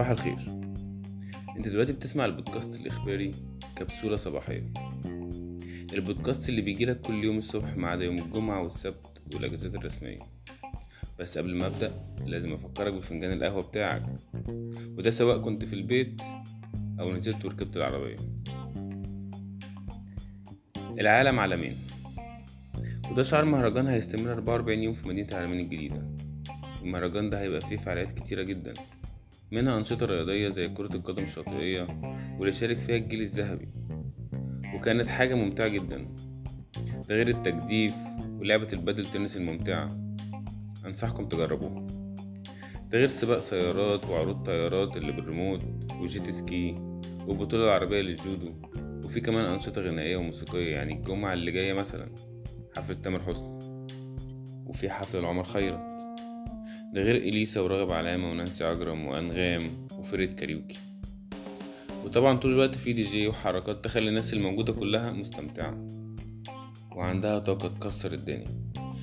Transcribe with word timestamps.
صباح 0.00 0.10
الخير. 0.10 0.36
انت 1.56 1.68
دلوقتي 1.68 1.92
بتسمع 1.92 2.24
البودكاست 2.24 2.80
الإخباري 2.80 3.34
كبسولة 3.76 4.16
صباحية. 4.16 4.72
البودكاست 5.94 6.48
اللي 6.48 6.62
بيجيلك 6.62 7.00
كل 7.00 7.24
يوم 7.24 7.38
الصبح 7.38 7.76
ما 7.76 7.88
عدا 7.88 8.04
يوم 8.04 8.18
الجمعة 8.18 8.62
والسبت 8.62 9.22
والأجازات 9.34 9.74
الرسمية. 9.74 10.18
بس 11.18 11.38
قبل 11.38 11.54
ما 11.56 11.66
أبدأ 11.66 11.92
لازم 12.26 12.52
أفكرك 12.52 12.92
بفنجان 12.92 13.32
القهوة 13.32 13.62
بتاعك. 13.62 14.02
وده 14.98 15.10
سواء 15.10 15.38
كنت 15.38 15.64
في 15.64 15.72
البيت 15.72 16.20
أو 17.00 17.12
نزلت 17.12 17.44
وركبت 17.44 17.76
العربية. 17.76 18.16
العالم 20.76 21.40
عالمين 21.40 21.76
وده 23.10 23.22
شعار 23.22 23.44
مهرجان 23.44 23.86
هيستمر 23.86 24.32
44 24.32 24.78
يوم 24.82 24.94
في 24.94 25.08
مدينة 25.08 25.28
العالمين 25.28 25.60
الجديدة. 25.60 26.02
المهرجان 26.82 27.30
ده 27.30 27.40
هيبقى 27.40 27.60
فيه 27.60 27.76
فعاليات 27.76 28.12
كتيرة 28.12 28.42
جدا. 28.42 28.74
منها 29.52 29.78
أنشطة 29.78 30.06
رياضية 30.06 30.48
زي 30.48 30.68
كرة 30.68 30.96
القدم 30.96 31.22
الشاطئية 31.22 31.82
واللي 32.38 32.52
شارك 32.52 32.78
فيها 32.78 32.96
الجيل 32.96 33.20
الذهبي. 33.20 33.68
وكانت 34.74 35.08
حاجة 35.08 35.34
ممتعة 35.34 35.68
جدا. 35.68 36.08
ده 37.08 37.14
غير 37.14 37.28
التجديف 37.28 37.94
ولعبة 38.40 38.68
البادل 38.72 39.10
تنس 39.10 39.36
الممتعة. 39.36 40.14
أنصحكم 40.86 41.28
تجربوها. 41.28 41.86
ده 42.90 42.98
غير 42.98 43.08
سباق 43.08 43.38
سيارات 43.38 44.04
وعروض 44.04 44.42
طيارات 44.42 44.96
اللي 44.96 45.12
بالريموت 45.12 45.60
و 46.00 46.08
jet 46.08 46.30
ski 46.30 46.74
والبطولة 47.26 47.64
العربية 47.64 48.00
للجودو. 48.00 48.52
وفي 49.04 49.20
كمان 49.20 49.44
أنشطة 49.44 49.82
غنائية 49.82 50.16
وموسيقية 50.16 50.72
يعني 50.72 50.92
الجمعة 50.92 51.32
اللي 51.32 51.50
جاية 51.50 51.72
مثلا 51.72 52.14
حفلة 52.76 52.96
تامر 52.96 53.22
حسني. 53.22 53.58
وفي 54.66 54.90
حفلة 54.90 55.20
لعمر 55.20 55.44
خيرت. 55.44 55.99
ده 56.92 57.02
غير 57.02 57.16
إليسا 57.16 57.60
وراغب 57.60 57.90
علامة 57.90 58.30
ونانسي 58.30 58.64
عجرم 58.64 59.06
وأنغام 59.06 59.88
وفرقة 59.98 60.32
كاريوكي. 60.34 60.76
وطبعا 62.04 62.36
طول 62.36 62.52
الوقت 62.52 62.74
في 62.74 62.92
دي 62.92 63.02
جي 63.02 63.28
وحركات 63.28 63.84
تخلي 63.84 64.08
الناس 64.08 64.32
الموجودة 64.32 64.72
كلها 64.72 65.12
مستمتعة. 65.12 65.86
وعندها 66.96 67.38
طاقة 67.38 67.68
تكسر 67.68 68.12
الدنيا. 68.12 68.46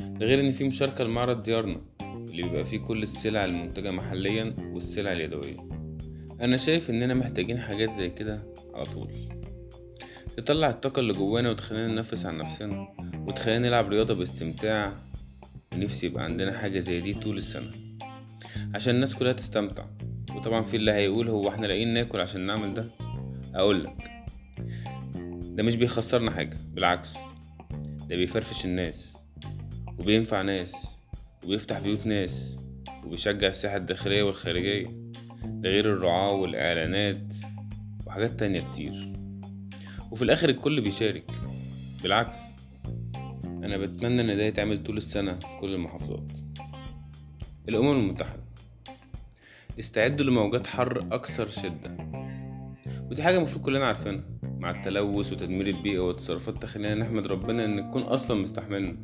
ده 0.00 0.26
غير 0.26 0.40
إن 0.40 0.50
في 0.50 0.64
مشاركة 0.64 1.04
لمعرض 1.04 1.42
ديارنا 1.42 1.80
اللي 2.02 2.42
بيبقى 2.42 2.64
فيه 2.64 2.78
كل 2.78 3.02
السلع 3.02 3.44
المنتجة 3.44 3.90
محليا 3.90 4.54
والسلع 4.72 5.12
اليدوية. 5.12 5.68
أنا 6.40 6.56
شايف 6.56 6.90
إننا 6.90 7.14
محتاجين 7.14 7.58
حاجات 7.58 7.94
زي 7.94 8.10
كده 8.10 8.42
على 8.74 8.84
طول. 8.84 9.08
تطلع 10.36 10.70
الطاقة 10.70 11.00
اللي 11.00 11.12
جوانا 11.12 11.50
وتخلينا 11.50 11.86
ننفس 11.86 12.26
عن 12.26 12.38
نفسنا 12.38 12.88
وتخلينا 13.26 13.68
نلعب 13.68 13.88
رياضة 13.88 14.14
باستمتاع 14.14 14.92
ونفسي 15.76 16.06
يبقى 16.06 16.24
عندنا 16.24 16.58
حاجة 16.58 16.78
زي 16.78 17.00
دي 17.00 17.14
طول 17.14 17.36
السنة. 17.36 17.70
عشان 18.74 18.94
الناس 18.94 19.14
كلها 19.14 19.32
تستمتع. 19.32 19.84
وطبعا 20.34 20.62
في 20.62 20.76
اللي 20.76 20.92
هيقول 20.92 21.28
هو 21.28 21.48
إحنا 21.48 21.66
لاقيين 21.66 21.94
ناكل 21.94 22.20
عشان 22.20 22.40
نعمل 22.40 22.74
ده. 22.74 22.86
اقولك 23.54 24.10
ده 25.42 25.62
مش 25.62 25.76
بيخسرنا 25.76 26.30
حاجة 26.30 26.56
بالعكس. 26.72 27.14
ده 28.08 28.16
بيفرفش 28.16 28.64
الناس 28.64 29.16
وبينفع 29.98 30.42
ناس 30.42 30.74
وبيفتح 31.44 31.78
بيوت 31.78 32.06
ناس 32.06 32.60
وبيشجع 33.04 33.48
السياحة 33.48 33.76
الداخلية 33.76 34.22
والخارجية. 34.22 34.86
ده 35.44 35.68
غير 35.68 35.92
الرعاة 35.92 36.32
والإعلانات 36.32 37.34
وحاجات 38.06 38.40
تانية 38.40 38.60
كتير. 38.60 39.12
وفي 40.10 40.22
الآخر 40.22 40.48
الكل 40.48 40.80
بيشارك 40.80 41.30
بالعكس. 42.02 42.36
أنا 43.66 43.76
بتمنى 43.76 44.20
إن 44.20 44.36
ده 44.36 44.42
يتعمل 44.42 44.82
طول 44.82 44.96
السنة 44.96 45.38
في 45.38 45.56
كل 45.60 45.74
المحافظات. 45.74 46.30
الأمم 47.68 47.98
المتحدة 48.00 48.42
استعدوا 49.78 50.26
لموجات 50.26 50.66
حر 50.66 50.98
أكثر 51.12 51.46
شدة. 51.46 51.96
ودي 53.10 53.22
حاجة 53.22 53.36
المفروض 53.36 53.64
كلنا 53.64 53.86
عارفينها 53.86 54.24
مع 54.42 54.70
التلوث 54.70 55.32
وتدمير 55.32 55.66
البيئة 55.66 55.98
والتصرفات 55.98 56.62
تخلينا 56.62 56.94
نحمد 56.94 57.26
ربنا 57.26 57.64
إن 57.64 57.76
نكون 57.76 58.02
أصلا 58.02 58.42
مستحملنا. 58.42 58.96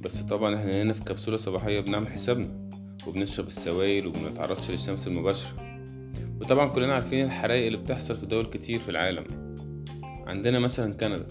بس 0.00 0.20
طبعا 0.20 0.56
إحنا 0.56 0.82
هنا 0.82 0.92
في 0.92 1.04
كبسولة 1.04 1.36
صباحية 1.36 1.80
بنعمل 1.80 2.08
حسابنا 2.08 2.70
وبنشرب 3.06 3.46
السوائل 3.46 4.06
ومنتعرضش 4.06 4.70
للشمس 4.70 5.06
المباشرة. 5.06 5.56
وطبعا 6.40 6.68
كلنا 6.68 6.94
عارفين 6.94 7.24
الحرائق 7.24 7.66
اللي 7.66 7.78
بتحصل 7.78 8.16
في 8.16 8.26
دول 8.26 8.46
كتير 8.46 8.78
في 8.78 8.88
العالم. 8.88 9.24
عندنا 10.26 10.58
مثلا 10.58 10.94
كندا 10.94 11.26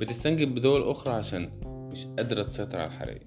بتستنجد 0.00 0.54
بدول 0.54 0.82
أخرى 0.82 1.14
عشان 1.14 1.50
مش 1.96 2.06
قادرة 2.06 2.42
تسيطر 2.42 2.78
على 2.78 2.86
الحرائق 2.86 3.22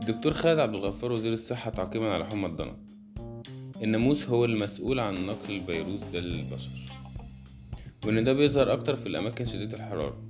الدكتور 0.00 0.32
خالد 0.32 0.58
عبد 0.58 0.74
الغفار 0.74 1.12
وزير 1.12 1.32
الصحة 1.32 1.70
تعقيبا 1.70 2.12
على 2.12 2.26
حمى 2.26 2.46
الضنا 2.46 2.76
الناموس 3.82 4.28
هو 4.28 4.44
المسؤول 4.44 5.00
عن 5.00 5.26
نقل 5.26 5.54
الفيروس 5.56 6.00
ده 6.12 6.20
للبشر. 6.20 6.70
وإن 8.06 8.24
ده 8.24 8.32
بيظهر 8.32 8.72
أكتر 8.72 8.96
في 8.96 9.06
الأماكن 9.06 9.44
شديدة 9.44 9.76
الحرارة. 9.76 10.26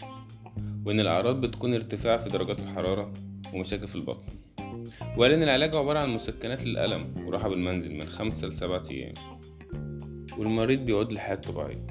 وإن 0.86 1.00
الأعراض 1.00 1.41
بتكون 1.41 1.75
ارتفاع 1.75 2.16
في 2.16 2.28
درجات 2.28 2.59
الحرارة 2.60 3.12
ومشاكل 3.54 3.88
في 3.88 3.97
البطن. 3.97 4.32
وقال 5.16 5.32
إن 5.32 5.42
العلاج 5.42 5.76
عبارة 5.76 5.98
عن 5.98 6.10
مسكنات 6.10 6.64
للألم 6.64 7.26
وراحة 7.26 7.48
بالمنزل 7.48 7.94
من 7.94 8.06
خمسة 8.06 8.47
لسبعة 8.47 8.82
أيام. 8.91 9.14
والمريض 10.38 10.78
بيعود 10.78 11.12
للحياة 11.12 11.34
الطبيعية 11.34 11.86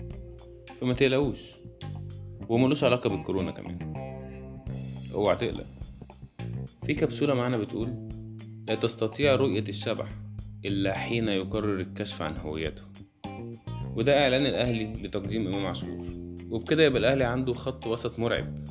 فما 0.81 0.93
تقلقوش. 0.93 1.39
وملوش 2.49 2.83
علاقة 2.83 3.09
بالكورونا 3.09 3.51
كمان. 3.51 3.88
اوعى 5.13 5.35
تقلق. 5.35 5.65
في 6.85 6.93
كبسولة 6.93 7.33
معانا 7.33 7.57
بتقول 7.57 8.09
لا 8.67 8.75
تستطيع 8.75 9.35
رؤية 9.35 9.63
الشبح 9.69 10.07
إلا 10.65 10.93
حين 10.97 11.27
يقرر 11.27 11.79
الكشف 11.79 12.21
عن 12.21 12.37
هويته. 12.37 12.81
وده 13.95 14.23
إعلان 14.23 14.45
الأهلي 14.45 14.93
لتقديم 15.03 15.47
إمام 15.47 15.65
عاشور. 15.65 16.05
وبكده 16.49 16.83
يبقى 16.83 16.99
الأهلي 16.99 17.23
عنده 17.23 17.53
خط 17.53 17.87
وسط 17.87 18.19
مرعب. 18.19 18.67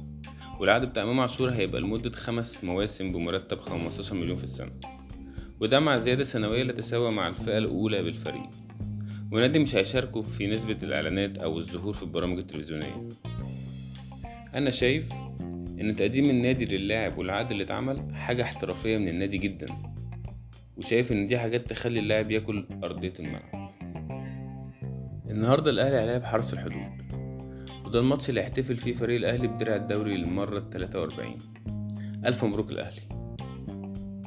والعقد 0.60 0.90
بتاع 0.90 1.02
إمام 1.02 1.20
عاشور 1.20 1.50
هيبقى 1.50 1.80
لمدة 1.80 2.10
خمس 2.10 2.64
مواسم 2.64 3.10
بمرتب 3.12 3.60
15 3.60 4.14
مليون 4.14 4.36
في 4.36 4.44
السنة. 4.44 4.72
وده 5.60 5.80
مع 5.80 5.96
زيادة 5.96 6.24
سنوية 6.24 6.62
لا 6.62 6.72
تساوى 6.72 7.10
مع 7.10 7.28
الفئة 7.28 7.58
الأولى 7.58 8.02
بالفريق. 8.02 8.50
ونادي 9.32 9.58
مش 9.58 9.74
هيشاركوا 9.74 10.22
في 10.22 10.46
نسبة 10.46 10.76
الإعلانات 10.82 11.38
أو 11.38 11.58
الظهور 11.58 11.92
في 11.92 12.02
البرامج 12.02 12.38
التلفزيونية. 12.38 13.08
أنا 14.54 14.70
شايف 14.70 15.12
إن 15.80 15.96
تقديم 15.96 16.30
النادي 16.30 16.76
للاعب 16.76 17.18
والعقد 17.18 17.50
اللي 17.50 17.64
اتعمل 17.64 18.14
حاجة 18.14 18.42
احترافية 18.42 18.98
من 18.98 19.08
النادي 19.08 19.38
جدا. 19.38 19.66
وشايف 20.76 21.12
إن 21.12 21.26
دي 21.26 21.38
حاجات 21.38 21.70
تخلي 21.70 22.00
اللاعب 22.00 22.30
ياكل 22.30 22.66
أرضية 22.84 23.12
الملعب. 23.20 23.70
النهاردة 25.30 25.70
الأهلي 25.70 25.96
هيلاعب 25.96 26.24
حرس 26.24 26.54
الحدود. 26.54 26.82
وده 27.84 28.00
الماتش 28.00 28.28
اللي 28.28 28.40
هيحتفل 28.40 28.76
فيه 28.76 28.92
فريق 28.92 29.16
الأهلي 29.16 29.48
بدرع 29.48 29.76
الدوري 29.76 30.16
للمرة 30.16 30.58
التلاتة 30.58 31.00
وأربعين. 31.00 31.38
ألف 32.26 32.44
مبروك 32.44 32.70
الأهلي 32.70 33.00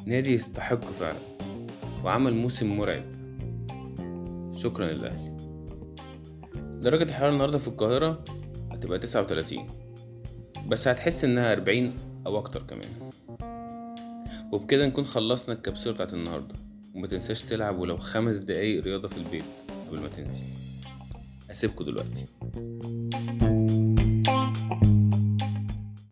نادي 0.06 0.34
يستحق 0.34 0.86
فعلا. 0.86 1.20
وعمل 2.04 2.34
موسم 2.34 2.78
مرعب. 2.78 3.04
شكرا 4.56 4.86
للأهلي. 4.86 5.38
درجة 6.82 7.04
الحرارة 7.04 7.32
النهاردة 7.32 7.58
في 7.58 7.68
القاهرة 7.68 8.24
هتبقى 8.72 9.00
تسعة 9.00 9.22
وتلاتين. 9.22 9.66
بس 10.72 10.88
هتحس 10.88 11.24
إنها 11.24 11.52
أربعين 11.52 11.94
أو 12.26 12.38
أكتر 12.38 12.64
كمان. 12.64 13.12
وبكده 14.52 14.88
نكون 14.88 15.06
خلصنا 15.06 15.56
الكبسولة 15.56 15.96
بتاعت 15.96 16.14
النهاردة. 16.14 16.56
وما 16.96 17.08
تنساش 17.08 17.42
تلعب 17.42 17.80
ولو 17.80 17.98
خمس 17.98 18.38
دقايق 18.38 18.84
رياضة 18.84 19.08
في 19.08 19.18
البيت 19.18 19.44
قبل 19.88 20.00
ما 20.00 20.08
تنسي. 20.08 20.44
اسيبكوا 21.52 21.86
دلوقتي. 21.86 22.26